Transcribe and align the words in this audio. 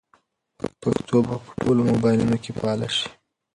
پښتو 0.81 1.17
به 1.27 1.35
په 1.45 1.51
ټولو 1.61 1.81
موبایلونو 1.91 2.37
کې 2.43 2.51
فعاله 2.57 2.87
شي. 2.97 3.07